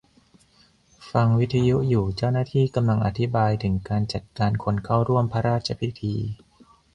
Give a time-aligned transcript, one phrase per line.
[1.11, 6.15] ฟังวิทยุอยู่ เจ้าหน้าที่กำลังอธิบายถึงการจัดการคนเข้าร่วมพระราชพิธี